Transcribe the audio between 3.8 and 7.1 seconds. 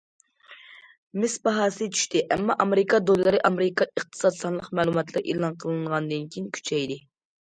ئىقتىساد سانلىق مەلۇماتلىرى ئېلان قىلىنغاندىن كېيىن كۈچەيدى.